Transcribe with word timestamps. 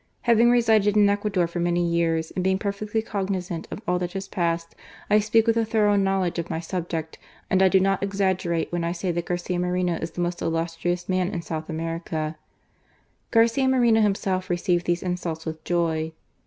Ha\'ing 0.23 0.49
resided 0.49 0.97
in 0.97 1.07
Ecnador 1.07 1.45
for 1.45 1.59
many 1.59 1.85
years, 1.87 2.31
and 2.31 2.43
being 2.43 2.57
per 2.57 2.71
fectly 2.71 3.05
cognizant 3.05 3.67
of 3.69 3.81
all 3.87 3.99
that 3.99 4.13
has 4.13 4.27
passed, 4.27 4.73
I 5.11 5.19
speak 5.19 5.45
with 5.45 5.57
a 5.57 5.63
thorough 5.63 5.95
knowledge 5.95 6.39
of 6.39 6.49
my 6.49 6.59
subject, 6.59 7.19
and 7.51 7.61
I 7.61 7.69
do 7.69 7.79
not 7.79 8.01
exaggerate 8.01 8.71
when 8.71 8.83
I 8.83 8.93
say 8.93 9.11
that 9.11 9.25
Garcia 9.27 9.59
Moreno 9.59 9.97
is 9.97 10.09
the 10.09 10.21
most 10.21 10.41
illustrious 10.41 11.07
man 11.07 11.27
in 11.29 11.43
South 11.43 11.69
America," 11.69 12.35
Garcia 13.29 13.67
Moreno 13.69 14.01
himself 14.01 14.49
received 14.49 14.87
these 14.87 15.03
insults 15.03 15.45
with 15.45 15.63
jo} 15.63 16.09